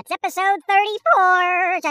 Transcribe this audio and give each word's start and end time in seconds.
Robots, 0.00 0.12
episode 0.12 0.60
34. 0.66 1.76
Oi, 1.76 1.90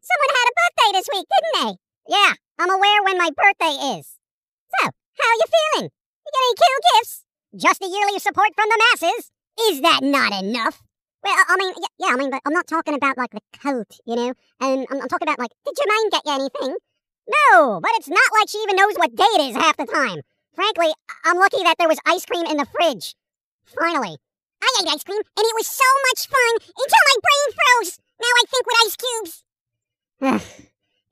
someone 0.00 0.32
had 0.32 0.48
a 0.48 0.56
birthday 0.56 0.90
this 0.92 1.08
week, 1.12 1.26
didn't 1.28 1.56
they? 1.60 1.72
Yeah, 2.08 2.32
I'm 2.58 2.70
aware 2.70 3.02
when 3.02 3.18
my 3.18 3.28
birthday 3.36 3.98
is. 3.98 4.16
So, 4.72 4.88
how 4.88 5.32
you 5.36 5.44
feeling? 5.52 5.90
You 5.92 6.30
get 6.32 6.44
any 6.46 6.54
cool 6.56 6.80
gifts? 6.94 7.24
Just 7.56 7.82
a 7.82 7.88
yearly 7.88 8.18
support 8.20 8.54
from 8.54 8.68
the 8.70 8.78
masses? 8.78 9.30
Is 9.68 9.82
that 9.82 10.00
not 10.02 10.42
enough? 10.42 10.82
Well, 11.22 11.36
I 11.48 11.56
mean, 11.58 11.74
yeah, 11.76 12.06
yeah 12.06 12.14
I 12.14 12.16
mean, 12.16 12.30
but 12.30 12.40
I'm 12.46 12.54
not 12.54 12.66
talking 12.66 12.94
about 12.94 13.18
like 13.18 13.32
the 13.32 13.42
coat, 13.58 13.98
you 14.06 14.16
know? 14.16 14.32
And 14.60 14.86
I'm, 14.90 15.02
I'm 15.02 15.08
talking 15.08 15.28
about 15.28 15.38
like, 15.38 15.52
did 15.66 15.74
Jermaine 15.74 16.10
get 16.10 16.22
you 16.24 16.32
anything? 16.32 16.76
No, 17.28 17.80
but 17.80 17.90
it's 17.96 18.08
not 18.08 18.32
like 18.40 18.48
she 18.48 18.58
even 18.58 18.76
knows 18.76 18.96
what 18.96 19.14
day 19.14 19.28
it 19.34 19.50
is 19.50 19.56
half 19.56 19.76
the 19.76 19.84
time. 19.84 20.22
Frankly, 20.54 20.92
I'm 21.24 21.36
lucky 21.36 21.62
that 21.64 21.76
there 21.78 21.88
was 21.88 21.98
ice 22.06 22.24
cream 22.24 22.46
in 22.46 22.56
the 22.56 22.66
fridge. 22.66 23.14
Finally. 23.78 24.16
I 24.62 24.80
ate 24.80 24.88
ice 24.88 25.04
cream, 25.04 25.18
and 25.18 25.44
it 25.44 25.56
was 25.58 25.66
so 25.66 25.84
much 26.08 26.28
fun 26.28 26.52
until 26.62 27.02
my 27.10 27.16
brain 27.20 27.48
froze. 27.58 27.98
Now 28.20 28.32
I 28.38 28.44
think 28.46 28.66
with 28.66 28.82
ice 28.86 28.96
cubes. 28.96 29.44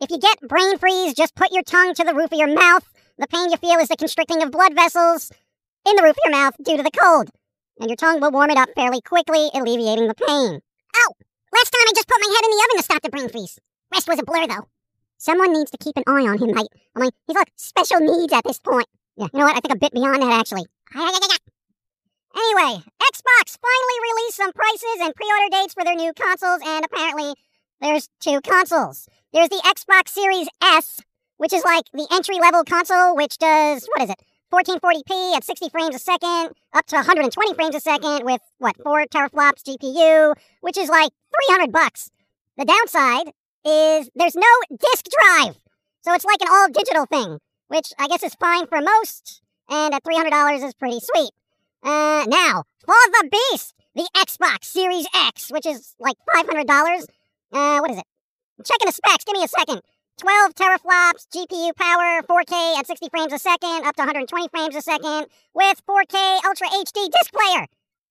if 0.00 0.10
you 0.10 0.18
get 0.18 0.48
brain 0.48 0.78
freeze, 0.78 1.14
just 1.14 1.34
put 1.34 1.52
your 1.52 1.64
tongue 1.64 1.94
to 1.94 2.04
the 2.04 2.14
roof 2.14 2.32
of 2.32 2.38
your 2.38 2.54
mouth. 2.54 2.86
The 3.18 3.26
pain 3.26 3.50
you 3.50 3.56
feel 3.56 3.78
is 3.80 3.88
the 3.88 3.96
constricting 3.96 4.42
of 4.42 4.50
blood 4.50 4.74
vessels 4.74 5.30
in 5.86 5.96
the 5.96 6.02
roof 6.02 6.16
of 6.16 6.24
your 6.24 6.32
mouth 6.32 6.54
due 6.64 6.76
to 6.76 6.82
the 6.82 6.90
cold. 6.90 7.30
And 7.80 7.88
your 7.90 7.96
tongue 7.96 8.20
will 8.20 8.30
warm 8.30 8.50
it 8.50 8.58
up 8.58 8.70
fairly 8.74 9.00
quickly, 9.00 9.50
alleviating 9.52 10.06
the 10.06 10.14
pain. 10.14 10.60
Oh, 10.96 11.12
last 11.52 11.70
time 11.70 11.86
I 11.88 11.92
just 11.94 12.08
put 12.08 12.20
my 12.20 12.34
head 12.34 12.44
in 12.44 12.50
the 12.50 12.64
oven 12.64 12.76
to 12.76 12.82
stop 12.84 13.02
the 13.02 13.10
brain 13.10 13.28
freeze. 13.28 13.58
Rest 13.92 14.08
was 14.08 14.18
a 14.18 14.22
blur, 14.22 14.46
though. 14.46 14.68
Someone 15.18 15.52
needs 15.52 15.70
to 15.70 15.78
keep 15.78 15.96
an 15.96 16.04
eye 16.06 16.26
on 16.28 16.38
him, 16.38 16.54
mate. 16.54 16.68
I 16.96 17.00
mean, 17.00 17.10
he's 17.26 17.36
like 17.36 17.50
special 17.56 18.00
needs 18.00 18.32
at 18.32 18.44
this 18.44 18.58
point. 18.58 18.86
Yeah, 19.16 19.26
you 19.32 19.38
know 19.40 19.46
what? 19.46 19.56
I 19.56 19.60
think 19.60 19.74
a 19.74 19.78
bit 19.78 19.92
beyond 19.92 20.22
that, 20.22 20.32
actually. 20.40 20.64
Anyway, 22.34 22.82
Xbox 23.02 23.58
finally 23.58 23.98
released 24.02 24.36
some 24.36 24.52
prices 24.52 24.98
and 25.00 25.14
pre-order 25.14 25.48
dates 25.50 25.74
for 25.74 25.84
their 25.84 25.96
new 25.96 26.12
consoles, 26.12 26.60
and 26.64 26.84
apparently 26.84 27.34
there's 27.80 28.08
two 28.20 28.40
consoles. 28.40 29.08
There's 29.32 29.48
the 29.48 29.62
Xbox 29.64 30.10
Series 30.10 30.48
S, 30.62 31.00
which 31.38 31.52
is 31.52 31.64
like 31.64 31.84
the 31.92 32.06
entry-level 32.10 32.64
console, 32.64 33.16
which 33.16 33.38
does 33.38 33.88
what 33.94 34.02
is 34.02 34.10
it? 34.10 34.22
1440p 34.52 35.36
at 35.36 35.44
60 35.44 35.68
frames 35.68 35.94
a 35.94 35.98
second, 35.98 36.50
up 36.72 36.86
to 36.86 36.96
120 36.96 37.54
frames 37.54 37.74
a 37.74 37.80
second 37.80 38.24
with 38.24 38.40
what 38.58 38.76
four 38.82 39.04
teraflops 39.06 39.62
GPU, 39.62 40.34
which 40.60 40.76
is 40.76 40.88
like 40.88 41.12
300 41.48 41.72
bucks. 41.72 42.10
The 42.56 42.64
downside 42.64 43.32
is 43.64 44.10
there's 44.14 44.34
no 44.34 44.48
disk 44.70 45.06
drive, 45.06 45.56
so 46.02 46.12
it's 46.14 46.24
like 46.24 46.42
an 46.42 46.48
all-digital 46.50 47.06
thing, 47.06 47.38
which 47.68 47.92
I 47.98 48.08
guess 48.08 48.22
is 48.22 48.34
fine 48.34 48.66
for 48.66 48.80
most, 48.80 49.40
and 49.68 49.94
at 49.94 50.02
$300 50.02 50.64
is 50.64 50.74
pretty 50.74 50.98
sweet. 51.00 51.30
Uh, 51.82 52.24
now, 52.28 52.64
for 52.84 52.94
the 53.12 53.28
beast, 53.30 53.74
the 53.94 54.08
Xbox 54.16 54.64
Series 54.64 55.06
X, 55.14 55.50
which 55.50 55.66
is 55.66 55.94
like 55.98 56.16
$500. 56.34 57.04
Uh, 57.52 57.80
what 57.80 57.90
is 57.90 57.98
it? 57.98 58.04
checking 58.64 58.86
the 58.86 58.92
specs. 58.92 59.24
Give 59.24 59.34
me 59.34 59.44
a 59.44 59.48
second. 59.48 59.80
12 60.18 60.54
teraflops, 60.54 61.24
GPU 61.32 61.74
power, 61.76 62.22
4K 62.28 62.78
at 62.78 62.86
60 62.86 63.08
frames 63.08 63.32
a 63.32 63.38
second, 63.38 63.86
up 63.86 63.96
to 63.96 64.02
120 64.02 64.48
frames 64.48 64.76
a 64.76 64.82
second, 64.82 65.26
with 65.54 65.80
4K 65.86 66.44
Ultra 66.44 66.68
HD 66.68 67.08
disc 67.08 67.32
player. 67.32 67.66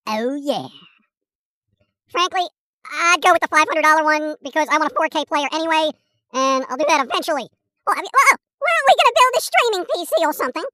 Oh, 0.07 0.35
yeah. 0.35 0.67
Frankly, 2.09 2.47
I'd 2.91 3.21
go 3.21 3.31
with 3.31 3.41
the 3.41 3.47
$500 3.47 4.03
one 4.03 4.35
because 4.41 4.67
I 4.71 4.79
want 4.79 4.91
a 4.91 4.95
4K 4.95 5.27
player 5.27 5.47
anyway, 5.53 5.91
and 6.33 6.65
I'll 6.67 6.77
do 6.77 6.85
that 6.88 7.05
eventually. 7.05 7.47
Well, 7.85 7.95
I 7.95 8.01
mean, 8.01 8.09
well, 8.09 8.39
when 8.57 8.73
are 8.73 8.88
we 8.88 8.95
going 8.97 9.09
to 9.09 9.17
build 9.19 9.33
a 9.38 9.41
streaming 9.41 9.85
PC 9.85 10.27
or 10.27 10.33
something? 10.33 10.65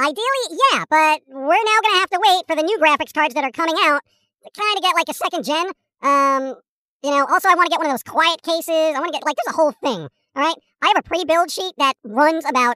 Ideally, 0.00 0.58
yeah, 0.72 0.84
but 0.90 1.22
we're 1.28 1.54
now 1.54 1.78
gonna 1.82 2.00
have 2.02 2.10
to 2.10 2.20
wait 2.20 2.42
for 2.48 2.56
the 2.56 2.66
new 2.66 2.78
graphics 2.78 3.14
cards 3.14 3.34
that 3.34 3.44
are 3.44 3.54
coming 3.54 3.76
out 3.78 4.02
to 4.42 4.50
kind 4.50 4.76
of 4.76 4.82
get 4.82 4.94
like 4.94 5.08
a 5.08 5.14
second 5.14 5.44
gen. 5.44 5.70
Um, 6.02 6.58
you 7.02 7.10
know, 7.14 7.24
also 7.30 7.48
I 7.48 7.54
want 7.54 7.66
to 7.66 7.70
get 7.70 7.78
one 7.78 7.86
of 7.86 7.94
those 7.94 8.02
quiet 8.02 8.42
cases. 8.42 8.74
I 8.74 8.98
want 8.98 9.14
to 9.14 9.16
get 9.18 9.24
like 9.24 9.36
there's 9.38 9.54
a 9.54 9.56
whole 9.56 9.70
thing. 9.70 10.10
All 10.34 10.42
right, 10.42 10.56
I 10.82 10.88
have 10.88 10.98
a 10.98 11.06
pre-build 11.06 11.50
sheet 11.50 11.74
that 11.78 11.94
runs 12.02 12.44
about 12.44 12.74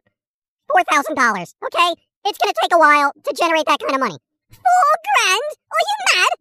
four 0.71 0.85
thousand 0.87 1.17
dollars. 1.17 1.59
Okay, 1.59 1.91
it's 2.23 2.39
gonna 2.39 2.55
take 2.63 2.71
a 2.71 2.79
while 2.79 3.11
to 3.11 3.33
generate 3.35 3.67
that 3.67 3.83
kind 3.83 3.99
of 3.99 4.01
money. 4.01 4.19
Four 4.55 4.91
grand? 5.03 5.51
Are 5.75 5.85
you 5.91 5.97
mad? 6.15 6.33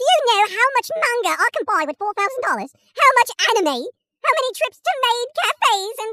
Do 0.00 0.02
you 0.08 0.18
know 0.32 0.42
how 0.48 0.66
much 0.80 0.88
manga 0.96 1.32
I 1.36 1.48
can 1.52 1.64
buy 1.68 1.84
with 1.84 2.00
four 2.00 2.16
thousand 2.16 2.40
dollars? 2.40 2.72
How 2.96 3.10
much 3.20 3.30
anime? 3.52 3.84
How 3.84 4.32
many 4.32 4.50
trips 4.56 4.80
to 4.80 4.92
maid 4.96 5.28
cafes 5.36 5.96
and 6.00 6.12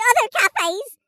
other 0.00 0.26
cafes? 0.32 0.99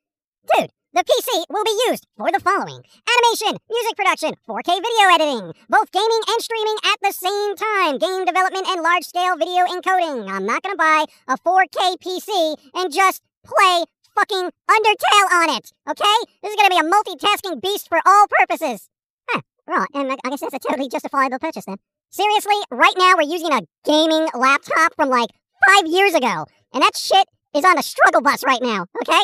Dude, 0.43 0.71
the 0.93 1.05
PC 1.05 1.45
will 1.51 1.63
be 1.63 1.79
used 1.89 2.07
for 2.19 2.27
the 2.33 2.41
following 2.41 2.83
animation, 2.83 3.63
music 3.71 3.95
production, 3.95 4.35
4K 4.43 4.75
video 4.75 5.07
editing, 5.15 5.53
both 5.71 5.93
gaming 5.93 6.23
and 6.27 6.43
streaming 6.43 6.79
at 6.83 6.99
the 7.01 7.13
same 7.15 7.55
time, 7.55 7.99
game 7.99 8.25
development, 8.25 8.67
and 8.67 8.83
large 8.83 9.05
scale 9.05 9.37
video 9.37 9.63
encoding. 9.71 10.29
I'm 10.29 10.45
not 10.45 10.63
gonna 10.63 10.75
buy 10.75 11.07
a 11.29 11.39
4K 11.39 11.95
PC 12.03 12.57
and 12.75 12.93
just 12.93 13.23
play 13.47 13.85
fucking 14.17 14.51
Undertale 14.69 15.31
on 15.31 15.51
it, 15.51 15.71
okay? 15.89 16.19
This 16.43 16.51
is 16.51 16.57
gonna 16.57 16.75
be 16.75 16.83
a 16.83 16.91
multitasking 16.91 17.63
beast 17.63 17.89
for 17.89 18.01
all 18.05 18.27
purposes. 18.27 18.89
Huh, 19.31 19.43
right, 19.69 19.89
and 19.95 20.11
I 20.11 20.29
guess 20.29 20.41
that's 20.41 20.55
a 20.55 20.59
totally 20.59 20.89
justifiable 20.89 21.39
purchase 21.39 21.67
then. 21.67 21.79
Seriously, 22.11 22.57
right 22.73 22.95
now 22.99 23.15
we're 23.17 23.31
using 23.31 23.53
a 23.53 23.63
gaming 23.85 24.27
laptop 24.35 24.97
from 24.97 25.09
like 25.09 25.31
five 25.69 25.87
years 25.87 26.15
ago, 26.15 26.47
and 26.75 26.83
that 26.83 26.97
shit 26.97 27.29
is 27.55 27.65
on 27.65 27.77
the 27.77 27.83
struggle 27.83 28.23
bus 28.23 28.43
right 28.43 28.61
now, 28.61 28.87
okay? 29.01 29.23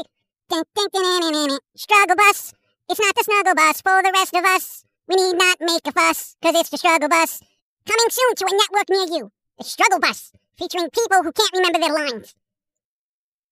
Struggle 0.51 2.17
bus. 2.17 2.55
It's 2.89 3.01
not 3.01 3.15
the 3.15 3.25
snuggle 3.25 3.55
bus 3.55 3.83
for 3.83 4.03
the 4.03 4.13
rest 4.15 4.35
of 4.35 4.45
us. 4.45 4.85
We 5.07 5.17
need 5.17 5.37
not 5.37 5.59
make 5.61 5.87
a 5.87 5.93
fuss, 5.93 6.37
cause 6.43 6.55
it's 6.55 6.71
the 6.71 6.79
struggle 6.79 7.09
bus. 7.09 7.43
Coming 7.87 8.11
soon 8.11 8.35
to 8.35 8.47
a 8.47 8.57
network 8.57 8.89
near 8.89 9.19
you. 9.19 9.31
The 9.59 9.65
struggle 9.65 10.01
bus, 10.01 10.33
featuring 10.57 10.89
people 10.91 11.23
who 11.23 11.33
can't 11.33 11.53
remember 11.53 11.81
their 11.81 11.93
lines. 11.93 12.35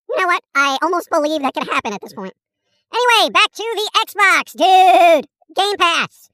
You 0.09 0.21
know 0.21 0.27
what? 0.27 0.43
I 0.55 0.79
almost 0.81 1.11
believe 1.11 1.43
that 1.43 1.53
could 1.55 1.69
happen 1.69 1.93
at 1.93 2.01
this 2.01 2.15
point. 2.15 2.34
Anyway, 2.95 3.31
back 3.31 3.53
to 3.53 3.63
the 3.63 3.91
Xbox, 4.07 4.53
dude. 4.57 5.27
Game 5.55 5.77
Pass. 5.77 6.31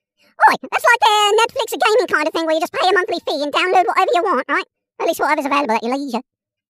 Oi, 0.49 0.55
that's 0.71 0.85
like 0.85 1.03
a 1.03 1.15
Netflix 1.43 1.73
a 1.75 1.79
gaming 1.79 2.07
kind 2.07 2.27
of 2.29 2.33
thing 2.33 2.47
where 2.47 2.55
you 2.55 2.61
just 2.61 2.73
pay 2.73 2.89
a 2.89 2.93
monthly 2.93 3.19
fee 3.27 3.43
and 3.43 3.53
download 3.53 3.87
whatever 3.87 4.11
you 4.15 4.23
want, 4.23 4.45
right? 4.49 4.65
At 5.01 5.07
least 5.07 5.21
whatever's 5.21 5.47
available 5.47 5.75
at 5.75 5.83
your 5.83 5.97
leisure. 5.97 6.23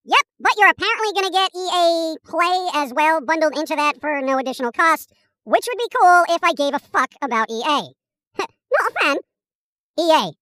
Yep, 0.05 0.27
but 0.41 0.53
you're 0.59 0.71
apparently 0.71 1.13
going 1.15 1.27
to 1.27 1.33
get 1.33 1.55
EA 1.55 2.17
Play 2.25 2.69
as 2.75 2.93
well 2.93 3.21
bundled 3.21 3.57
into 3.57 3.77
that 3.77 4.01
for 4.01 4.21
no 4.21 4.39
additional 4.39 4.73
cost, 4.73 5.13
which 5.45 5.67
would 5.69 5.79
be 5.79 5.97
cool 5.97 6.25
if 6.31 6.43
I 6.43 6.53
gave 6.53 6.75
a 6.75 6.79
fuck 6.79 7.11
about 7.23 7.51
EA. 7.51 7.93
Not 8.39 8.49
a 8.91 8.93
fan. 9.03 9.17
EA. 9.99 10.33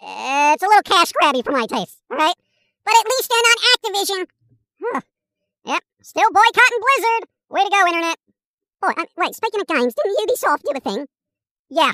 It's 0.00 0.62
a 0.62 0.66
little 0.66 0.82
cash 0.82 1.12
grabby 1.12 1.44
for 1.44 1.52
my 1.52 1.66
taste, 1.66 1.98
alright? 2.12 2.36
But 2.84 2.94
at 2.94 3.06
least 3.06 3.28
they're 3.28 3.48
not 3.48 4.06
Activision. 4.06 4.26
Yep, 5.64 5.82
still 6.02 6.30
boycotting 6.32 6.80
Blizzard. 6.80 7.28
Way 7.50 7.64
to 7.64 7.70
go, 7.70 7.86
Internet. 7.86 8.16
Oh, 8.82 8.92
uh, 8.96 9.04
wait, 9.16 9.34
speaking 9.34 9.60
of 9.60 9.66
games, 9.66 9.94
didn't 9.94 10.28
Ubisoft 10.28 10.62
do 10.62 10.72
a 10.76 10.80
thing? 10.80 11.06
Yeah, 11.68 11.92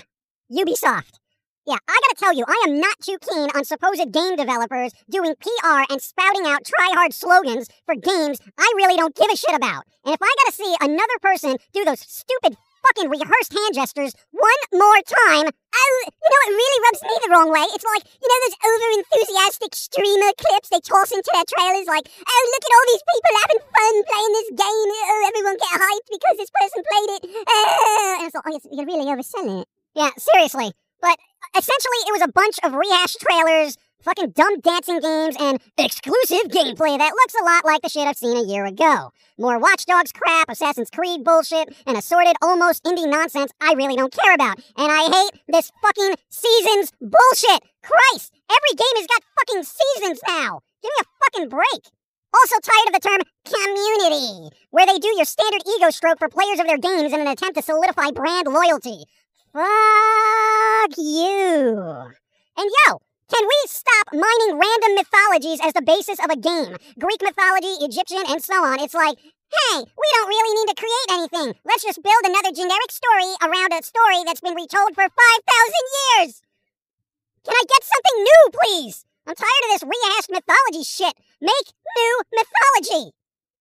Ubisoft. 0.53 1.19
Yeah, 1.65 1.81
I 1.89 1.97
gotta 1.97 2.21
tell 2.21 2.37
you, 2.37 2.45
I 2.45 2.61
am 2.69 2.77
not 2.77 3.01
too 3.01 3.17
keen 3.25 3.49
on 3.57 3.65
supposed 3.65 4.13
game 4.13 4.37
developers 4.37 4.93
doing 5.09 5.33
PR 5.41 5.89
and 5.89 5.97
spouting 5.97 6.45
out 6.45 6.61
try 6.61 6.93
hard 6.93 7.17
slogans 7.17 7.73
for 7.89 7.97
games 7.97 8.37
I 8.61 8.69
really 8.77 9.01
don't 9.01 9.17
give 9.17 9.33
a 9.33 9.37
shit 9.37 9.57
about. 9.57 9.89
And 10.05 10.13
if 10.13 10.21
I 10.21 10.29
gotta 10.29 10.53
see 10.53 10.77
another 10.85 11.17
person 11.25 11.57
do 11.73 11.89
those 11.89 12.05
stupid 12.05 12.61
fucking 12.85 13.09
rehearsed 13.09 13.57
hand 13.57 13.73
gestures 13.73 14.13
one 14.37 14.63
more 14.77 15.01
time, 15.09 15.49
oh, 15.49 15.97
you 16.05 16.29
know, 16.29 16.43
it 16.45 16.53
really 16.53 16.81
rubs 16.85 17.01
me 17.01 17.17
the 17.25 17.33
wrong 17.33 17.49
way. 17.49 17.65
It's 17.73 17.89
like, 17.97 18.05
you 18.13 18.29
know, 18.29 18.39
those 18.45 18.61
over 18.61 18.89
enthusiastic 19.01 19.73
streamer 19.73 20.37
clips 20.37 20.69
they 20.69 20.85
toss 20.85 21.17
into 21.17 21.33
their 21.33 21.49
trailers, 21.49 21.89
like, 21.89 22.13
oh, 22.13 22.43
look 22.53 22.65
at 22.69 22.77
all 22.77 22.87
these 22.93 23.09
people 23.09 23.33
having 23.41 23.61
fun 23.73 23.95
playing 24.05 24.33
this 24.37 24.51
game. 24.53 24.89
Oh, 25.01 25.33
everyone 25.33 25.57
get 25.57 25.81
hyped 25.81 26.09
because 26.13 26.37
this 26.37 26.53
person 26.53 26.81
played 26.85 27.11
it. 27.17 27.23
Uh, 27.25 27.67
and 28.21 28.29
it's 28.29 28.37
like, 28.37 28.53
oh, 28.53 28.61
you're 28.69 28.85
really 28.85 29.09
overselling 29.09 29.65
it. 29.65 29.69
Yeah, 29.97 30.13
seriously. 30.21 30.77
But 31.05 31.19
essentially, 31.55 32.01
it 32.09 32.13
was 32.13 32.23
a 32.23 32.33
bunch 32.33 32.57
of 32.65 32.73
rehashed 32.73 33.21
trailers, 33.21 33.77
fucking 34.01 34.31
dumb 34.31 34.61
dancing 34.61 35.01
games, 35.01 35.37
and 35.39 35.61
exclusive 35.77 36.49
gameplay 36.49 36.97
that 36.97 37.13
looks 37.13 37.35
a 37.39 37.45
lot 37.45 37.67
like 37.67 37.83
the 37.83 37.91
shit 37.91 38.09
I've 38.09 38.17
seen 38.17 38.39
a 38.39 38.49
year 38.49 38.65
ago. 38.65 39.13
More 39.37 39.59
Watch 39.59 39.85
Dogs 39.85 40.13
crap, 40.13 40.49
Assassin's 40.49 40.89
Creed 40.89 41.23
bullshit, 41.23 41.77
and 41.87 41.99
assorted, 41.99 42.37
almost 42.41 42.85
indie 42.85 43.07
nonsense 43.07 43.53
I 43.61 43.75
really 43.75 43.97
don't 43.97 44.17
care 44.17 44.33
about. 44.33 44.57
And 44.79 44.91
I 44.91 45.05
hate 45.13 45.43
this 45.47 45.71
fucking 45.83 46.15
season's 46.31 46.91
bullshit. 47.03 47.61
Christ! 47.83 48.33
Every 48.49 48.75
game 48.75 48.97
has 48.97 49.07
got 49.07 49.29
fucking 49.39 49.65
seasons 49.65 50.21
now. 50.27 50.61
Give 50.81 50.89
me 50.89 51.05
a 51.05 51.25
fucking 51.25 51.49
break. 51.51 51.85
Also 52.33 52.57
tired 52.65 52.89
of 52.89 52.95
the 52.95 53.09
term 53.09 53.21
community, 53.45 54.57
where 54.71 54.87
they 54.87 54.99
do 54.99 55.13
your 55.17 55.27
standard 55.27 55.61
ego 55.77 55.91
stroke 55.91 56.19
for 56.19 56.31
players 56.31 56.59
of 56.59 56.67
their 56.67 56.79
games 56.79 57.13
in 57.13 57.21
an 57.21 57.29
attempt 57.29 57.57
to 57.57 57.63
solidify 57.63 58.11
brand 58.11 58.49
loyalty. 58.49 59.05
Fuck 59.55 60.99
you. 60.99 61.79
And 62.59 62.67
yo, 62.67 62.99
can 63.31 63.45
we 63.47 63.59
stop 63.67 64.11
mining 64.11 64.59
random 64.59 64.99
mythologies 64.99 65.61
as 65.63 65.73
the 65.75 65.87
basis 65.87 66.19
of 66.19 66.27
a 66.27 66.35
game? 66.35 66.75
Greek 66.99 67.23
mythology, 67.23 67.79
Egyptian, 67.87 68.27
and 68.27 68.43
so 68.43 68.67
on. 68.67 68.81
It's 68.81 68.99
like, 68.99 69.15
hey, 69.15 69.79
we 69.79 70.07
don't 70.11 70.27
really 70.27 70.55
need 70.59 70.75
to 70.75 70.83
create 70.83 71.11
anything. 71.11 71.55
Let's 71.65 71.85
just 71.85 72.03
build 72.03 72.25
another 72.27 72.51
generic 72.51 72.91
story 72.91 73.31
around 73.47 73.71
a 73.71 73.87
story 73.87 74.27
that's 74.27 74.43
been 74.43 74.59
retold 74.59 74.99
for 74.99 75.07
5,000 75.07 75.15
years. 75.15 76.43
Can 77.47 77.55
I 77.55 77.63
get 77.71 77.87
something 77.87 78.19
new, 78.27 78.43
please? 78.59 79.07
I'm 79.25 79.39
tired 79.39 79.65
of 79.67 79.71
this 79.71 79.87
rehashed 79.87 80.35
mythology 80.35 80.83
shit. 80.83 81.15
Make 81.41 81.71
new 81.95 82.15
mythology. 82.35 83.15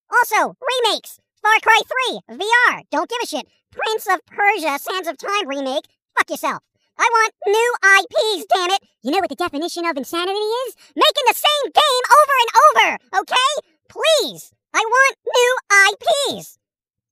Also, 0.09 0.57
remakes. 0.57 1.19
Far 1.43 1.59
Cry 1.59 1.81
3, 2.29 2.39
VR, 2.39 2.83
don't 2.89 3.09
give 3.09 3.19
a 3.21 3.27
shit. 3.27 3.45
Prince 3.69 4.07
of 4.07 4.25
Persia, 4.25 4.79
Sands 4.79 5.09
of 5.09 5.17
Time 5.17 5.45
remake, 5.45 5.91
fuck 6.15 6.29
yourself. 6.29 6.63
I 6.97 7.03
want 7.11 7.33
new 7.45 7.71
IPs, 7.83 8.45
damn 8.47 8.71
it! 8.71 8.79
You 9.03 9.11
know 9.11 9.19
what 9.19 9.27
the 9.27 9.35
definition 9.35 9.85
of 9.85 9.97
insanity 9.97 10.39
is? 10.39 10.75
Making 10.95 11.27
the 11.27 11.35
same 11.35 11.65
game 11.75 12.03
over 12.15 12.35
and 12.39 12.51
over, 12.63 12.87
okay? 13.19 13.51
Please! 13.89 14.53
I 14.73 14.85
want 14.87 15.17
new 15.35 15.53
IPs! 15.91 16.57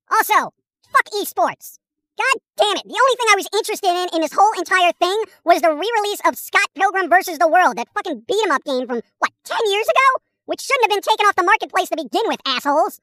Also, 0.10 0.54
fuck 0.88 1.12
esports. 1.12 1.76
God 2.16 2.40
damn 2.56 2.78
it, 2.78 2.88
the 2.88 3.02
only 3.04 3.16
thing 3.20 3.28
I 3.32 3.36
was 3.36 3.50
interested 3.52 3.92
in 3.92 4.16
in 4.16 4.22
this 4.22 4.32
whole 4.32 4.54
entire 4.58 4.94
thing 4.94 5.24
was 5.44 5.60
the 5.60 5.76
re-release 5.76 6.22
of 6.26 6.38
Scott 6.38 6.72
Pilgrim 6.74 7.10
vs. 7.10 7.38
the 7.38 7.50
World, 7.50 7.76
that 7.76 7.92
fucking 7.94 8.24
beat 8.30 8.46
'em 8.46 8.52
up 8.52 8.64
game 8.64 8.88
from, 8.88 9.02
what, 9.20 9.32
10 9.44 9.58
years 9.68 9.88
ago? 9.90 10.24
Which 10.46 10.62
shouldn't 10.62 10.90
have 10.90 10.96
been 10.96 11.10
taken 11.12 11.26
off 11.26 11.36
the 11.36 11.44
marketplace 11.44 11.90
to 11.90 11.98
begin 11.98 12.24
with, 12.28 12.40
assholes! 12.46 13.02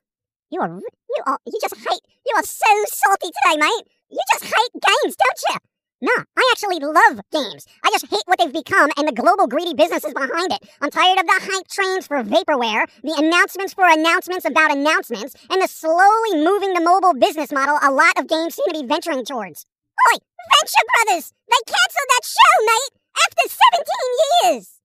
You 0.50 0.61
are, 0.62 0.69
you 0.69 1.23
are, 1.27 1.39
you 1.45 1.59
just 1.61 1.77
hate, 1.77 2.00
you 2.25 2.33
are 2.37 2.43
so 2.43 2.67
salty 2.87 3.29
today, 3.29 3.61
mate! 3.61 3.85
You 4.09 4.19
just 4.33 4.45
hate 4.45 4.73
games, 4.81 5.15
don't 5.15 5.43
you? 5.50 6.09
Nah, 6.09 6.25
I 6.39 6.53
actually 6.53 6.79
love 6.79 7.21
games. 7.31 7.67
I 7.85 7.91
just 7.91 8.06
hate 8.06 8.23
what 8.25 8.39
they've 8.39 8.53
become 8.53 8.89
and 8.97 9.06
the 9.06 9.12
global 9.12 9.47
greedy 9.47 9.75
businesses 9.75 10.15
behind 10.15 10.53
it. 10.53 10.65
I'm 10.81 10.91
tired 10.91 11.19
of 11.19 11.27
the 11.27 11.41
hype 11.43 11.69
trains 11.69 12.06
for 12.06 12.23
vaporware, 12.25 12.87
the 13.03 13.12
announcements 13.19 13.75
for 13.75 13.85
announcements 13.85 14.47
about 14.47 14.73
announcements, 14.73 15.35
and 15.50 15.61
the 15.61 15.69
slowly 15.69 16.43
moving 16.43 16.73
the 16.73 16.81
mobile 16.81 17.12
business 17.12 17.53
model 17.53 17.79
a 17.83 17.93
lot 17.93 18.17
of 18.17 18.27
games 18.27 18.55
seem 18.55 18.65
to 18.73 18.81
be 18.81 18.87
venturing 18.87 19.27
towards. 19.27 19.67
Oi, 20.09 20.17
Venture 20.17 20.87
Brothers! 20.95 21.35
They 21.45 21.61
canceled 21.67 22.09
that 22.09 22.25
show, 22.25 22.55
mate! 22.65 22.95
After 23.21 23.45
17 23.53 24.55
years! 24.56 24.81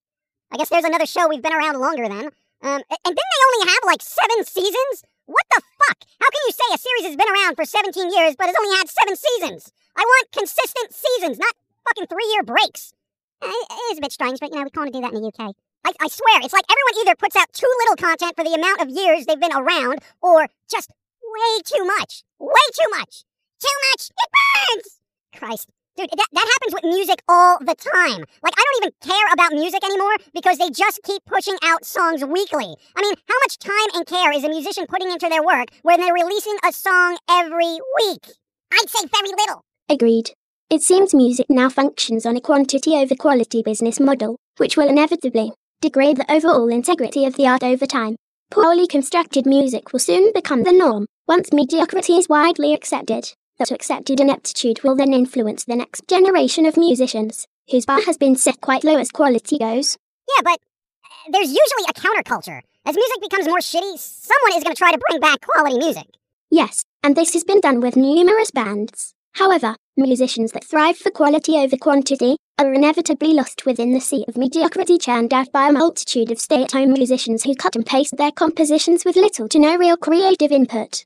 I 0.51 0.57
guess 0.57 0.67
there's 0.67 0.83
another 0.83 1.05
show 1.05 1.29
we've 1.29 1.41
been 1.41 1.53
around 1.53 1.79
longer 1.79 2.09
than. 2.09 2.31
Um, 2.63 2.81
and 2.83 3.15
didn't 3.15 3.15
they 3.15 3.45
only 3.47 3.71
have 3.71 3.83
like 3.85 4.01
seven 4.01 4.43
seasons? 4.43 5.03
What 5.33 5.49
the 5.49 5.61
fuck? 5.81 5.97
How 6.21 6.29
can 6.29 6.43
you 6.45 6.53
say 6.53 6.67
a 6.69 6.77
series 6.77 7.05
has 7.09 7.17
been 7.17 7.33
around 7.33 7.57
for 7.57 7.65
17 7.65 7.89
years 8.13 8.37
but 8.37 8.45
has 8.45 8.55
only 8.55 8.77
had 8.77 8.85
seven 8.85 9.17
seasons? 9.17 9.73
I 9.97 10.05
want 10.05 10.31
consistent 10.31 10.93
seasons, 10.93 11.39
not 11.39 11.57
fucking 11.89 12.05
three 12.05 12.29
year 12.33 12.43
breaks. 12.43 12.93
Eh, 13.41 13.49
it 13.49 13.91
is 13.91 13.97
a 13.97 14.01
bit 14.01 14.11
strange, 14.11 14.39
but 14.39 14.51
you 14.53 14.57
know, 14.57 14.63
we 14.63 14.69
can't 14.69 14.93
do 14.93 15.01
that 15.01 15.11
in 15.11 15.21
the 15.21 15.33
UK. 15.33 15.57
I, 15.85 15.91
I 15.99 16.07
swear, 16.07 16.37
it's 16.45 16.53
like 16.53 16.69
everyone 16.69 17.01
either 17.01 17.15
puts 17.17 17.35
out 17.35 17.51
too 17.51 17.67
little 17.81 17.97
content 17.97 18.37
for 18.37 18.45
the 18.45 18.53
amount 18.53 18.81
of 18.81 18.93
years 18.93 19.25
they've 19.25 19.41
been 19.41 19.57
around, 19.57 19.99
or 20.21 20.47
just 20.69 20.93
way 21.25 21.61
too 21.65 21.83
much. 21.83 22.23
Way 22.39 22.65
too 22.77 22.89
much. 22.93 23.25
Too 23.59 23.77
much, 23.89 24.11
it 24.13 24.29
burns! 24.37 24.99
Christ. 25.35 25.69
Dude, 25.95 26.09
that, 26.09 26.27
that 26.33 26.49
happens 26.53 26.73
with 26.73 26.91
music 26.91 27.21
all 27.29 27.59
the 27.59 27.75
time. 27.75 28.25
Like, 28.41 28.55
I 28.57 28.63
don't 28.65 28.83
even 28.83 28.93
care 28.99 29.27
about 29.31 29.53
music 29.53 29.83
anymore 29.83 30.15
because 30.33 30.57
they 30.57 30.71
just 30.71 31.01
keep 31.03 31.23
pushing 31.25 31.57
out 31.63 31.85
songs 31.85 32.25
weekly. 32.25 32.75
I 32.95 33.01
mean, 33.01 33.13
how 33.27 33.35
much 33.43 33.59
time 33.59 33.89
and 33.93 34.07
care 34.07 34.31
is 34.31 34.43
a 34.43 34.49
musician 34.49 34.87
putting 34.87 35.11
into 35.11 35.29
their 35.29 35.43
work 35.43 35.67
when 35.83 35.99
they're 35.99 36.13
releasing 36.13 36.57
a 36.67 36.73
song 36.73 37.17
every 37.29 37.77
week? 38.01 38.25
I'd 38.73 38.89
say 38.89 39.05
very 39.05 39.29
little. 39.37 39.61
Agreed. 39.87 40.31
It 40.71 40.81
seems 40.81 41.13
music 41.13 41.45
now 41.47 41.69
functions 41.69 42.25
on 42.25 42.37
a 42.37 42.41
quantity 42.41 42.95
over 42.95 43.13
quality 43.13 43.61
business 43.61 43.99
model, 43.99 44.37
which 44.57 44.75
will 44.75 44.89
inevitably 44.89 45.51
degrade 45.79 46.17
the 46.17 46.31
overall 46.31 46.69
integrity 46.69 47.25
of 47.25 47.35
the 47.35 47.45
art 47.45 47.61
over 47.63 47.85
time. 47.85 48.15
Poorly 48.49 48.87
constructed 48.87 49.45
music 49.45 49.93
will 49.93 49.99
soon 49.99 50.31
become 50.33 50.63
the 50.63 50.71
norm, 50.71 51.05
once 51.27 51.53
mediocrity 51.53 52.13
is 52.13 52.27
widely 52.27 52.73
accepted. 52.73 53.33
That 53.59 53.71
accepted 53.71 54.19
ineptitude 54.19 54.83
will 54.83 54.95
then 54.95 55.13
influence 55.13 55.63
the 55.63 55.75
next 55.75 56.07
generation 56.07 56.65
of 56.65 56.75
musicians, 56.75 57.47
whose 57.69 57.85
bar 57.85 58.01
has 58.01 58.17
been 58.17 58.35
set 58.35 58.61
quite 58.61 58.83
low 58.83 58.97
as 58.97 59.11
quality 59.11 59.57
goes. 59.57 59.97
Yeah, 60.27 60.41
but 60.43 60.59
uh, 61.05 61.31
there's 61.31 61.49
usually 61.49 61.85
a 61.87 61.93
counterculture. 61.93 62.61
As 62.85 62.95
music 62.95 63.21
becomes 63.21 63.47
more 63.47 63.59
shitty, 63.59 63.97
someone 63.97 64.57
is 64.57 64.63
going 64.63 64.75
to 64.75 64.79
try 64.79 64.91
to 64.91 64.97
bring 64.97 65.19
back 65.19 65.41
quality 65.41 65.77
music. 65.77 66.07
Yes, 66.49 66.83
and 67.03 67.15
this 67.15 67.33
has 67.33 67.43
been 67.43 67.61
done 67.61 67.79
with 67.79 67.95
numerous 67.95 68.51
bands. 68.51 69.13
However, 69.33 69.75
musicians 69.97 70.51
that 70.51 70.63
thrive 70.63 70.97
for 70.97 71.11
quality 71.11 71.55
over 71.55 71.77
quantity 71.77 72.37
are 72.59 72.73
inevitably 72.73 73.33
lost 73.33 73.65
within 73.65 73.93
the 73.93 73.99
sea 73.99 74.25
of 74.27 74.37
mediocrity 74.37 74.97
churned 74.97 75.33
out 75.33 75.51
by 75.51 75.69
a 75.69 75.71
multitude 75.71 76.31
of 76.31 76.39
stay 76.39 76.63
at 76.63 76.71
home 76.71 76.93
musicians 76.93 77.43
who 77.43 77.55
cut 77.55 77.75
and 77.75 77.85
paste 77.85 78.17
their 78.17 78.31
compositions 78.31 79.05
with 79.05 79.15
little 79.15 79.47
to 79.49 79.59
no 79.59 79.75
real 79.75 79.97
creative 79.97 80.51
input. 80.51 81.05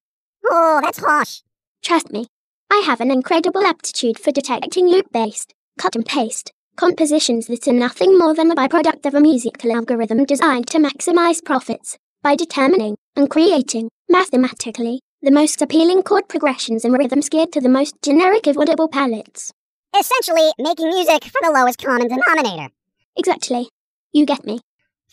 Oh, 0.49 0.79
that's 0.81 0.99
harsh. 0.99 1.41
Trust 1.81 2.11
me, 2.11 2.27
I 2.69 2.83
have 2.85 3.01
an 3.01 3.11
incredible 3.11 3.65
aptitude 3.65 4.19
for 4.19 4.31
detecting 4.31 4.87
loop 4.87 5.11
based, 5.11 5.53
cut 5.79 5.95
and 5.95 6.05
paste, 6.05 6.51
compositions 6.75 7.47
that 7.47 7.67
are 7.67 7.73
nothing 7.73 8.17
more 8.17 8.35
than 8.35 8.49
the 8.49 8.55
byproduct 8.55 9.05
of 9.05 9.15
a 9.15 9.21
musical 9.21 9.71
algorithm 9.71 10.25
designed 10.25 10.67
to 10.67 10.79
maximize 10.79 11.43
profits 11.43 11.97
by 12.21 12.35
determining 12.35 12.95
and 13.15 13.29
creating, 13.29 13.89
mathematically, 14.09 14.99
the 15.21 15.31
most 15.31 15.61
appealing 15.61 16.03
chord 16.03 16.27
progressions 16.27 16.83
and 16.83 16.97
rhythms 16.97 17.29
geared 17.29 17.51
to 17.53 17.61
the 17.61 17.69
most 17.69 17.95
generic 18.01 18.47
of 18.47 18.57
audible 18.57 18.87
palettes. 18.87 19.51
Essentially, 19.97 20.51
making 20.59 20.89
music 20.89 21.23
for 21.23 21.39
the 21.41 21.51
lowest 21.51 21.81
common 21.81 22.07
denominator. 22.07 22.71
Exactly. 23.17 23.69
You 24.11 24.25
get 24.25 24.45
me. 24.45 24.59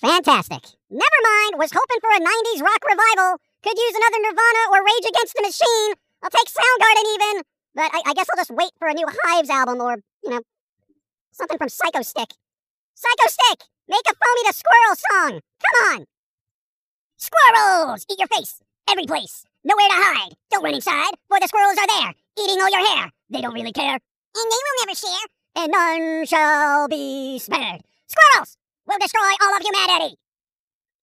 Fantastic. 0.01 0.63
Never 0.91 1.21
mind, 1.23 1.55
was 1.57 1.73
hoping 1.73 2.01
for 2.01 2.11
a 2.11 2.21
90s 2.21 2.63
rock 2.63 2.83
revival. 2.85 3.39
Could 3.63 3.79
use 3.79 3.95
another 3.95 4.21
Nirvana 4.21 4.63
or 4.73 4.85
Rage 4.85 5.09
Against 5.09 5.35
the 5.35 5.43
Machine. 5.43 5.95
I'll 6.25 6.31
take 6.31 6.49
Soundgarden 6.49 7.15
even. 7.15 7.43
But 7.75 7.91
I, 7.93 8.03
I 8.07 8.15
guess 8.15 8.27
I'll 8.31 8.37
just 8.37 8.51
wait 8.51 8.71
for 8.79 8.89
a 8.89 8.95
new 8.95 9.07
Hives 9.07 9.51
album 9.51 9.81
or, 9.81 9.97
you 10.23 10.31
know, 10.31 10.41
something 11.33 11.59
from 11.59 11.69
Psychostick. 11.69 12.33
Psycho 12.95 13.29
Stick! 13.29 13.69
Make 13.89 14.07
a 14.09 14.15
Foamy 14.15 14.43
the 14.47 14.55
Squirrel 14.55 14.97
song! 14.97 15.41
Come 15.61 15.93
on! 15.93 16.07
Squirrels! 17.19 18.07
Eat 18.11 18.19
your 18.19 18.29
face! 18.29 18.63
Every 18.89 19.05
place! 19.05 19.45
Nowhere 19.65 19.89
to 19.89 19.95
hide! 19.95 20.33
Don't 20.51 20.65
run 20.65 20.75
inside, 20.75 21.13
for 21.29 21.39
the 21.39 21.49
squirrels 21.49 21.77
are 21.77 21.87
there, 21.87 22.15
eating 22.39 22.63
all 22.63 22.71
your 22.71 22.87
hair! 22.87 23.11
They 23.29 23.43
don't 23.43 23.53
really 23.53 23.73
care. 23.73 23.93
And 23.93 24.01
they 24.35 24.63
will 24.65 24.87
never 24.87 24.97
share. 24.97 25.27
And 25.57 25.73
none 25.73 26.25
shall 26.27 26.89
be 26.89 27.39
spared. 27.39 27.83
Squirrels! 28.07 28.57
will 28.87 28.99
destroy 28.99 29.33
all 29.43 29.57
of 29.57 29.63
humanity! 29.63 30.17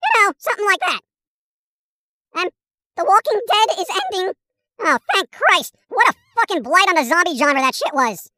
You 0.02 0.26
know, 0.26 0.32
something 0.40 0.66
like 0.66 0.80
that. 0.80 1.02
And 2.38 2.52
The 2.98 3.06
Walking 3.06 3.42
Dead 3.48 3.80
is 3.80 3.88
ending. 3.90 4.34
Oh, 4.84 4.98
thank 5.14 5.30
Christ! 5.32 5.76
What 5.90 6.10
a 6.10 6.14
fucking 6.36 6.64
blight 6.64 6.90
on 6.90 6.96
the 6.96 7.06
zombie 7.06 7.38
genre 7.38 7.62
that 7.62 7.76
shit 7.76 7.94
was. 7.94 8.32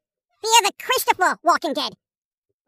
Fear 0.44 0.60
the 0.68 0.76
Christopher 0.76 1.40
Walking 1.42 1.72
Dead. 1.72 1.96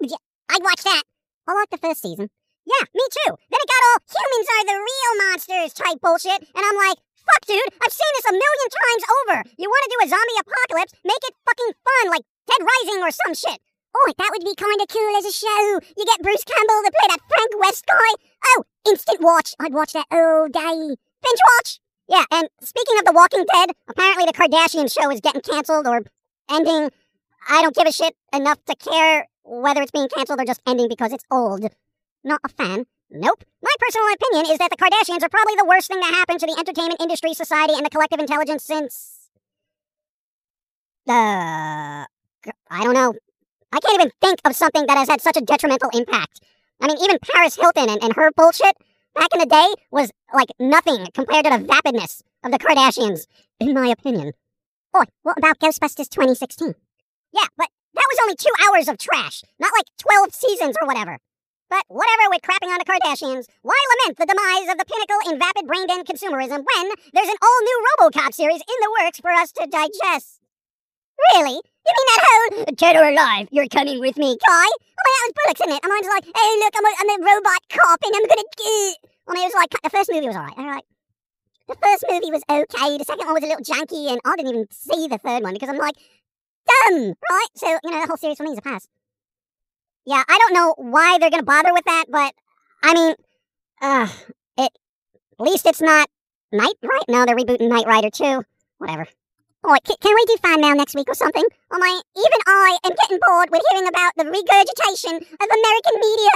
Yeah, 0.01 0.17
I'd 0.49 0.65
watch 0.65 0.81
that. 0.85 1.05
I 1.47 1.53
like 1.53 1.69
the 1.69 1.77
first 1.77 2.01
season. 2.01 2.33
Yeah, 2.65 2.89
me 2.97 3.05
too. 3.13 3.37
Then 3.37 3.61
it 3.61 3.69
got 3.69 3.87
all 3.93 4.01
humans 4.09 4.49
are 4.49 4.65
the 4.65 4.81
real 4.81 5.13
monsters 5.29 5.73
type 5.77 6.01
bullshit, 6.01 6.41
and 6.41 6.65
I'm 6.65 6.79
like, 6.81 6.99
fuck, 7.21 7.43
dude, 7.45 7.69
I've 7.85 7.93
seen 7.93 8.13
this 8.17 8.33
a 8.33 8.35
million 8.35 8.69
times 8.73 9.05
over. 9.21 9.37
You 9.61 9.69
want 9.69 9.83
to 9.85 9.93
do 9.93 10.03
a 10.03 10.11
zombie 10.11 10.41
apocalypse? 10.41 10.97
Make 11.05 11.23
it 11.29 11.37
fucking 11.45 11.73
fun, 11.85 12.05
like 12.17 12.25
Dead 12.49 12.65
Rising 12.65 13.05
or 13.05 13.13
some 13.13 13.37
shit. 13.37 13.61
Oh, 13.93 14.09
that 14.17 14.31
would 14.33 14.45
be 14.45 14.57
kind 14.57 14.81
of 14.81 14.89
cool 14.89 15.15
as 15.21 15.29
a 15.29 15.37
show. 15.37 15.85
You 16.01 16.05
get 16.09 16.25
Bruce 16.25 16.49
Campbell 16.49 16.81
to 16.81 16.93
play 16.97 17.09
that 17.13 17.25
Frank 17.29 17.53
West 17.61 17.85
guy. 17.85 18.13
Oh, 18.57 18.65
instant 18.89 19.21
watch. 19.21 19.53
I'd 19.61 19.73
watch 19.77 19.93
that 19.93 20.09
all 20.11 20.49
day. 20.49 20.97
Binge 21.21 21.43
watch. 21.57 21.81
Yeah, 22.09 22.25
and 22.31 22.49
speaking 22.61 22.99
of 22.99 23.05
The 23.05 23.13
Walking 23.13 23.45
Dead, 23.53 23.71
apparently 23.89 24.27
the 24.27 24.33
Kardashian 24.33 24.93
show 24.93 25.11
is 25.11 25.21
getting 25.21 25.41
canceled 25.41 25.87
or 25.87 26.03
ending. 26.51 26.91
I 27.49 27.63
don't 27.63 27.75
give 27.75 27.87
a 27.87 27.93
shit 27.93 28.15
enough 28.33 28.65
to 28.67 28.77
care 28.77 29.27
whether 29.45 29.83
it's 29.83 29.91
being 29.91 30.09
canceled 30.09 30.41
or 30.41 30.45
just 30.45 30.61
ending 30.67 30.89
because 30.89 31.13
it's 31.13 31.25
old. 31.31 31.67
Not 32.25 32.41
a 32.45 32.49
fan. 32.49 32.87
Nope. 33.11 33.45
My 33.63 33.73
personal 33.79 34.07
opinion 34.15 34.53
is 34.53 34.59
that 34.59 34.71
the 34.71 34.77
Kardashians 34.77 35.23
are 35.23 35.29
probably 35.29 35.55
the 35.57 35.65
worst 35.67 35.89
thing 35.89 36.01
to 36.01 36.07
happen 36.07 36.39
to 36.39 36.47
the 36.47 36.57
entertainment 36.59 37.01
industry, 37.01 37.35
society, 37.35 37.75
and 37.75 37.85
the 37.85 37.91
collective 37.91 38.21
intelligence 38.21 38.65
since. 38.65 39.31
Uh. 41.09 42.05
I 42.71 42.85
don't 42.85 42.95
know. 42.95 43.15
I 43.73 43.81
can't 43.81 44.01
even 44.01 44.13
think 44.21 44.41
of 44.45 44.55
something 44.55 44.87
that 44.87 44.97
has 44.97 45.09
had 45.09 45.21
such 45.21 45.37
a 45.37 45.41
detrimental 45.41 45.91
impact. 45.93 46.41
I 46.81 46.87
mean, 46.87 46.99
even 47.03 47.19
Paris 47.19 47.57
Hilton 47.57 47.89
and, 47.89 48.03
and 48.03 48.15
her 48.15 48.31
bullshit 48.37 48.77
back 49.17 49.29
in 49.33 49.41
the 49.41 49.47
day 49.47 49.67
was 49.91 50.13
like 50.33 50.51
nothing 50.61 51.07
compared 51.15 51.45
to 51.45 51.51
the 51.51 51.65
vapidness 51.65 52.23
of 52.45 52.53
the 52.53 52.59
Kardashians, 52.59 53.27
in 53.59 53.75
my 53.75 53.89
opinion. 53.89 54.33
Oh, 54.95 55.05
what 55.23 55.39
about 55.39 55.59
Ghostbusters 55.59 56.09
2016? 56.09 56.75
Yeah, 57.33 57.49
but 57.57 57.69
that 57.95 58.07
was 58.11 58.19
only 58.23 58.37
two 58.37 58.53
hours 58.69 58.89
of 58.89 58.99
trash, 58.99 59.43
not 59.59 59.73
like 59.77 59.87
12 59.99 60.35
seasons 60.35 60.77
or 60.81 60.87
whatever. 60.87 61.19
But 61.69 61.85
whatever 61.89 62.31
with 62.31 62.43
crapping 62.43 62.71
on 62.71 62.79
the 62.79 62.85
Kardashians, 62.85 63.47
why 63.63 63.75
lament 63.75 64.19
the 64.19 64.27
demise 64.27 64.71
of 64.71 64.79
the 64.79 64.87
pinnacle 64.87 65.33
in 65.33 65.39
vapid 65.39 65.67
brain 65.67 65.87
dead 65.89 66.07
consumerism 66.07 66.63
when 66.63 66.87
there's 67.13 67.29
an 67.29 67.43
all 67.43 67.61
new 67.63 67.85
Robocop 67.99 68.33
series 68.33 68.61
in 68.61 68.79
the 68.81 68.95
works 69.01 69.19
for 69.19 69.31
us 69.31 69.51
to 69.53 69.67
digest? 69.67 70.41
Really? 71.33 71.57
You 71.57 71.93
mean 71.95 72.09
that 72.13 72.27
whole 72.27 72.65
dead 72.75 72.97
or 72.97 73.09
alive, 73.09 73.49
you're 73.51 73.69
coming 73.69 74.01
with 74.01 74.17
me, 74.17 74.37
Kai? 74.37 74.53
I 74.53 75.01
mean, 75.07 75.15
that 75.15 75.25
was 75.25 75.33
Bullock's, 75.37 75.61
isn't 75.61 75.77
it? 75.77 75.81
I 75.83 75.89
mean, 75.89 76.03
just 76.03 76.15
like, 76.15 76.25
hey, 76.25 76.51
look, 76.61 76.75
I'm 76.77 76.85
a, 76.85 76.93
I'm 76.99 77.11
a 77.11 77.25
robot 77.25 77.63
cop 77.71 78.01
and 78.05 78.15
I'm 78.17 78.27
gonna 78.27 78.49
do. 78.57 78.95
I 79.29 79.35
mean, 79.35 79.43
it 79.43 79.53
was 79.53 79.55
like, 79.55 79.71
the 79.83 79.91
first 79.91 80.11
movie 80.13 80.27
was 80.27 80.37
alright. 80.37 80.59
Alright. 80.59 80.85
The 81.69 81.77
first 81.83 82.05
movie 82.09 82.31
was 82.31 82.43
okay. 82.49 82.99
The 82.99 83.05
second 83.05 83.27
one 83.27 83.35
was 83.35 83.43
a 83.43 83.47
little 83.47 83.65
janky, 83.65 84.11
and 84.11 84.21
I 84.25 84.37
didn't 84.37 84.53
even 84.53 84.67
see 84.71 85.09
the 85.09 85.19
third 85.19 85.43
one 85.43 85.55
because 85.55 85.69
I'm 85.69 85.79
like, 85.79 85.97
dumb, 86.67 87.15
right? 87.31 87.53
So, 87.55 87.69
you 87.83 87.91
know, 87.91 88.01
the 88.01 88.07
whole 88.07 88.17
series 88.17 88.37
for 88.37 88.45
me 88.45 88.51
is 88.53 88.59
a 88.59 88.63
pass. 88.63 88.87
Yeah, 90.05 90.23
I 90.29 90.39
don't 90.39 90.55
know 90.55 90.75
why 90.79 91.19
they're 91.19 91.31
gonna 91.31 91.43
bother 91.43 91.73
with 91.73 91.85
that, 91.85 92.05
but 92.09 92.33
I 92.83 92.95
mean, 92.95 93.15
uh, 93.83 94.09
it 94.57 94.71
at 95.39 95.45
least 95.45 95.67
it's 95.67 95.83
not 95.83 96.09
Knight 96.53 96.75
right? 96.83 97.03
No, 97.09 97.27
they're 97.27 97.37
rebooting 97.37 97.69
Knight 97.69 97.87
Rider 97.87 98.11
too. 98.11 98.45
Whatever. 98.79 99.07
Can, 99.67 99.97
can 99.99 100.15
we 100.15 100.25
do 100.31 100.37
fan 100.39 100.61
mail 100.61 100.77
next 100.77 100.95
week 100.95 101.11
or 101.11 101.19
something? 101.19 101.43
Oh 101.73 101.79
my, 101.79 101.91
even 102.15 102.41
I 102.47 102.79
am 102.87 102.95
getting 102.95 103.19
bored 103.19 103.51
with 103.51 103.63
hearing 103.71 103.89
about 103.91 104.15
the 104.15 104.31
regurgitation 104.31 105.19
of 105.19 105.47
American 105.51 105.97
media. 105.99 106.35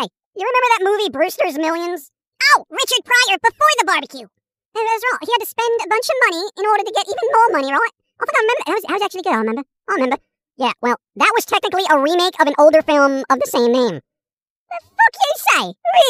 Hey, 0.00 0.08
you 0.32 0.44
remember 0.48 0.70
that 0.72 0.88
movie 0.88 1.12
Brewster's 1.12 1.60
Millions? 1.60 2.10
Oh, 2.52 2.64
Richard 2.72 3.04
Pryor 3.04 3.36
before 3.36 3.74
the 3.76 3.84
barbecue. 3.84 4.24
And 4.24 4.84
that's 4.88 5.04
right. 5.12 5.28
He 5.28 5.32
had 5.32 5.44
to 5.44 5.52
spend 5.52 5.76
a 5.84 5.88
bunch 5.92 6.08
of 6.08 6.16
money 6.32 6.42
in 6.56 6.64
order 6.64 6.84
to 6.88 6.96
get 6.96 7.04
even 7.04 7.28
more 7.36 7.60
money, 7.60 7.68
right? 7.68 7.94
I 8.16 8.24
think 8.24 8.36
I 8.36 8.40
remember. 8.40 8.64
That 8.64 8.76
was, 8.80 8.84
that 8.88 8.96
was 8.96 9.04
actually 9.04 9.22
good. 9.28 9.36
I 9.36 9.42
remember. 9.44 9.64
I 9.88 9.92
remember. 10.00 10.18
Yeah, 10.56 10.72
well, 10.80 10.96
that 11.16 11.32
was 11.36 11.44
technically 11.44 11.84
a 11.90 12.00
remake 12.00 12.40
of 12.40 12.48
an 12.48 12.56
older 12.56 12.80
film 12.80 13.24
of 13.28 13.40
the 13.40 13.50
same 13.52 13.72
name. 13.72 14.00
The 14.00 14.78
fuck 14.80 15.14
you 15.20 15.32
say? 15.36 15.64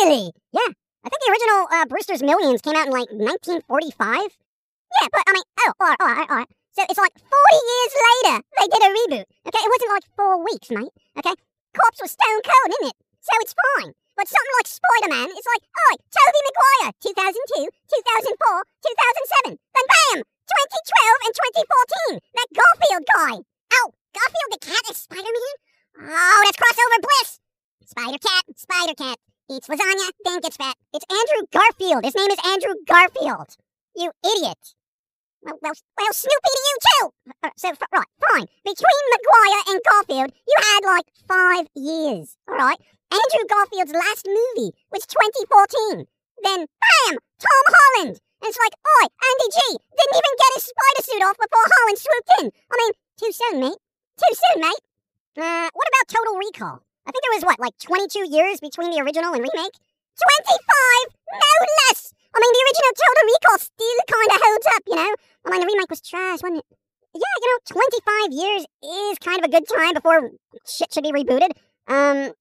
Really? 0.07 0.31
Yeah. 0.55 0.71
I 1.03 1.09
think 1.11 1.19
the 1.27 1.31
original 1.35 1.67
uh, 1.67 1.87
Brewster's 1.87 2.23
Millions 2.23 2.63
came 2.63 2.77
out 2.77 2.87
in 2.87 2.93
like 2.93 3.11
1945. 3.11 4.39
Yeah, 5.01 5.09
but 5.13 5.23
I 5.25 5.33
mean, 5.33 5.47
oh, 5.65 5.73
alright, 5.81 6.01
alright, 6.01 6.31
alright. 6.31 6.53
So 6.73 6.83
it's 6.89 7.01
like 7.01 7.17
40 7.17 7.29
years 7.29 7.93
later 7.97 8.37
they 8.59 8.69
did 8.69 8.83
a 8.83 8.91
reboot. 8.93 9.27
Okay, 9.49 9.63
it 9.63 9.73
wasn't 9.73 9.95
like 9.97 10.09
four 10.17 10.35
weeks, 10.45 10.69
mate. 10.73 10.95
Okay, 11.21 11.37
Corpse 11.73 12.01
was 12.01 12.13
stone 12.13 12.43
cold, 12.45 12.71
isn't 12.77 12.91
it? 12.93 12.99
So 13.21 13.33
it's 13.41 13.57
fine. 13.57 13.93
But 14.17 14.29
something 14.29 14.57
like 14.61 14.69
Spider-Man, 14.69 15.29
it's 15.33 15.49
like, 15.49 15.65
oh, 15.65 15.95
Tobey 16.13 16.43
Maguire, 16.45 16.93
2002, 17.01 17.65
2004, 17.73 18.37
2007. 18.37 19.57
Then 19.57 19.87
bam, 19.89 20.19
2012 20.21 21.25
and 21.25 21.33
2014. 21.33 22.21
That 22.37 22.49
Garfield 22.53 23.05
guy. 23.09 23.35
Oh, 23.81 23.89
Garfield 24.13 24.51
the 24.53 24.61
cat 24.61 24.85
is 24.93 25.01
Spider-Man? 25.01 25.57
Oh, 26.13 26.41
that's 26.45 26.61
crossover 26.61 27.01
bliss! 27.01 27.41
Spider-Cat, 27.89 28.45
Spider-Cat. 28.57 29.19
Eats 29.51 29.69
lasagna, 29.69 30.09
then 30.25 30.41
gets 30.41 30.57
fat. 30.57 30.77
It's 30.93 31.05
Andrew 31.09 31.47
Garfield. 31.53 32.05
His 32.05 32.15
name 32.15 32.31
is 32.31 32.41
Andrew 32.45 32.75
Garfield. 32.87 33.57
You 33.97 34.13
idiot. 34.25 34.75
Well, 35.43 35.59
well, 35.61 35.75
well 35.99 36.13
Snoopy 36.13 36.51
to 36.55 36.63
you 36.63 36.77
too! 36.87 37.05
Uh, 37.43 37.51
so, 37.57 37.69
right, 37.91 38.13
fine. 38.23 38.47
Between 38.63 39.03
Maguire 39.11 39.63
and 39.75 39.81
Garfield, 39.83 40.31
you 40.47 40.57
had 40.71 40.87
like 40.87 41.09
five 41.27 41.67
years, 41.75 42.39
alright? 42.47 42.79
Andrew 43.11 43.45
Garfield's 43.51 43.93
last 43.93 44.25
movie 44.25 44.71
was 44.95 45.03
2014. 45.05 46.07
Then, 46.47 46.67
bam! 46.79 47.19
Tom 47.43 47.65
Holland! 47.75 48.23
And 48.23 48.47
it's 48.47 48.59
like, 48.59 48.75
oi, 48.79 49.07
Andy 49.11 49.49
G 49.51 49.59
didn't 49.99 50.19
even 50.23 50.35
get 50.39 50.55
his 50.55 50.71
spider 50.71 51.03
suit 51.03 51.23
off 51.27 51.39
before 51.39 51.67
Holland 51.67 51.99
swooped 51.99 52.33
in. 52.39 52.47
I 52.71 52.75
mean, 52.79 52.93
too 53.19 53.33
soon, 53.35 53.61
mate. 53.61 53.83
Too 54.23 54.35
soon, 54.39 54.63
mate. 54.63 54.83
Uh, 55.43 55.71
what 55.75 55.89
about 55.91 56.07
Total 56.07 56.39
Recall? 56.39 56.87
I 57.03 57.11
think 57.11 57.23
there 57.27 57.35
was, 57.35 57.47
what, 57.47 57.59
like 57.59 57.75
22 57.83 58.31
years 58.31 58.63
between 58.63 58.95
the 58.95 59.03
original 59.03 59.35
and 59.35 59.43
remake? 59.43 59.75
25! 59.75 61.19
No 61.35 61.55
less! 61.91 62.15
I 62.33 62.39
mean, 62.41 62.53
the 62.53 62.65
original 62.65 62.93
Total 62.97 63.25
Recall 63.29 63.59
still 63.61 64.01
kind 64.09 64.31
of 64.33 64.39
holds 64.41 64.69
up, 64.73 64.83
you 64.89 64.97
know? 64.97 65.13
I 65.45 65.47
mean, 65.53 65.61
the 65.61 65.69
remake 65.69 65.93
was 65.93 66.01
trash, 66.01 66.41
wasn't 66.41 66.65
it? 66.65 66.69
Yeah, 67.13 67.35
you 67.45 67.49
know, 67.53 67.61
25 67.69 68.33
years 68.33 68.63
is 68.81 69.21
kind 69.21 69.37
of 69.37 69.45
a 69.45 69.53
good 69.53 69.69
time 69.69 69.93
before 69.93 70.33
shit 70.65 70.89
should 70.93 71.05
be 71.05 71.13
rebooted. 71.13 71.53
Um, 71.85 72.33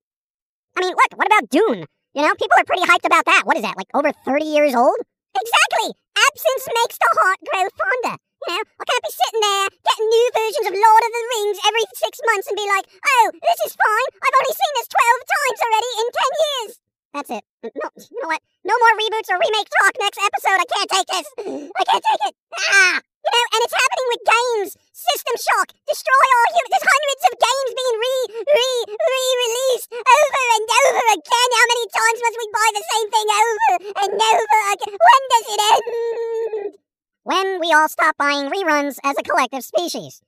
I 0.75 0.79
mean, 0.79 0.95
look, 0.95 1.11
what 1.19 1.27
about 1.27 1.51
Dune? 1.51 1.83
You 2.15 2.21
know, 2.23 2.31
people 2.39 2.55
are 2.55 2.63
pretty 2.63 2.87
hyped 2.87 3.03
about 3.03 3.27
that. 3.27 3.43
What 3.43 3.59
is 3.59 3.63
that, 3.67 3.75
like 3.75 3.91
over 3.91 4.15
30 4.23 4.47
years 4.47 4.71
old? 4.71 4.95
Exactly! 5.35 5.91
Absence 6.15 6.65
makes 6.71 6.95
the 6.99 7.11
heart 7.19 7.39
grow 7.43 7.67
fonder. 7.75 8.15
You 8.47 8.51
know, 8.57 8.63
I 8.63 8.83
can't 8.87 9.05
be 9.05 9.11
sitting 9.11 9.43
there 9.43 9.67
getting 9.75 10.07
new 10.07 10.27
versions 10.33 10.67
of 10.71 10.75
Lord 10.75 11.03
of 11.03 11.11
the 11.13 11.23
Rings 11.35 11.59
every 11.67 11.85
six 11.99 12.13
months 12.25 12.47
and 12.47 12.57
be 12.57 12.67
like, 12.67 12.87
oh, 12.87 13.25
this 13.31 13.59
is 13.67 13.75
fine. 13.75 14.09
I've 14.17 14.37
only 14.39 14.55
seen 14.55 14.73
this 14.79 14.89
12 14.91 15.35
times 15.35 15.59
already 15.61 15.91
in 15.99 16.07
10 16.15 16.31
years. 16.41 16.71
That's 17.13 17.29
it. 17.29 17.43
No, 17.63 17.87
you 18.11 18.17
know 18.23 18.29
what? 18.31 18.41
No 18.63 18.75
more 18.75 18.93
reboots 18.95 19.29
or 19.29 19.37
remake 19.37 19.69
talk 19.69 19.93
next 19.99 20.19
episode. 20.19 20.59
I 20.59 20.67
can't 20.67 20.89
take 20.91 21.09
this. 21.11 21.27
I 21.75 21.83
can't 21.83 22.05
take 22.07 22.23
it. 22.31 22.33
Ah! 22.55 22.95
You 23.03 23.29
know, 23.29 23.45
and 23.53 23.61
it's 23.61 23.77
happening 23.77 24.07
with 24.09 24.23
games. 24.25 24.69
System 24.95 25.35
shock. 25.37 25.67
Destroy 25.85 26.23
all 26.33 26.47
humans. 26.55 26.71
There's 26.73 26.89
hundreds 26.89 27.23
of 27.29 27.33
games 27.37 27.71
being 27.77 27.97
re, 28.01 28.15
re, 28.49 28.69
re-released 28.97 29.89
over 29.93 30.43
and 30.57 30.65
over 30.71 31.05
again. 31.19 31.49
How 31.53 31.65
many 31.69 31.85
times 31.91 32.19
must 32.25 32.37
we 32.41 32.47
buy 32.49 32.69
the 32.73 32.85
same 32.89 33.07
thing 33.13 33.27
over 33.29 33.65
and 34.01 34.13
over 34.17 34.57
again? 34.73 34.93
When 34.97 35.21
does 35.29 35.47
it 35.51 35.59
end? 35.61 36.81
when 37.23 37.59
we 37.59 37.71
all 37.71 37.87
stop 37.87 38.17
buying 38.17 38.49
reruns 38.49 38.97
as 39.03 39.15
a 39.17 39.23
collective 39.23 39.63
species. 39.63 40.21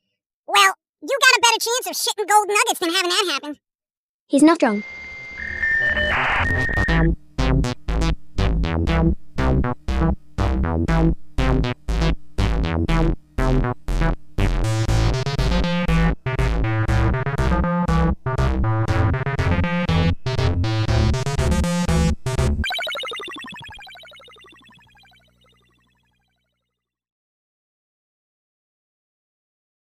Well, 0.48 0.74
you 1.02 1.18
got 1.20 1.38
a 1.38 1.42
better 1.42 1.60
chance 1.60 1.88
of 1.88 1.96
shitting 1.98 2.30
gold 2.30 2.48
nuggets 2.48 2.80
than 2.80 2.94
having 2.94 3.10
that 3.10 3.30
happen. 3.34 3.58
He's 4.28 4.44
not 4.44 4.62
wrong. 4.62 4.84
Thank 6.54 6.78
you. 6.78 6.83